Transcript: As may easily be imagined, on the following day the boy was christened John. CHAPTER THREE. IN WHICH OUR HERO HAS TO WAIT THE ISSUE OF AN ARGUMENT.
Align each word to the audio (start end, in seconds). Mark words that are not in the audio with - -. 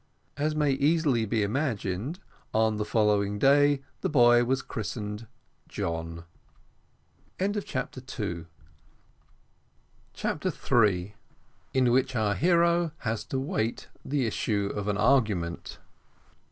As 0.35 0.55
may 0.55 0.71
easily 0.71 1.27
be 1.27 1.43
imagined, 1.43 2.17
on 2.55 2.77
the 2.77 2.85
following 2.85 3.37
day 3.37 3.81
the 3.99 4.09
boy 4.09 4.43
was 4.43 4.63
christened 4.63 5.27
John. 5.69 6.23
CHAPTER 7.39 8.01
THREE. 10.49 11.13
IN 11.75 11.91
WHICH 11.91 12.15
OUR 12.15 12.33
HERO 12.33 12.91
HAS 12.97 13.25
TO 13.25 13.39
WAIT 13.39 13.89
THE 14.03 14.25
ISSUE 14.25 14.69
OF 14.71 14.87
AN 14.87 14.97
ARGUMENT. 14.97 15.77